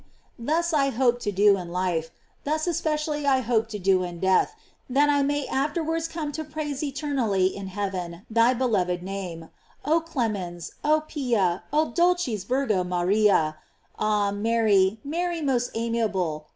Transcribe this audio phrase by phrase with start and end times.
[0.39, 2.09] Thus I hope to do in life,
[2.43, 4.55] thus especially I hope to do in death,
[4.89, 9.49] that I may afterwards come to praise eternally in heaven thy beloved name:
[9.85, 10.71] O clemens!
[10.83, 11.65] O pia!
[11.71, 13.57] O dulcis Virgo Maria!
[13.99, 14.99] Ah Mary!
[15.03, 16.47] Mary most ami able!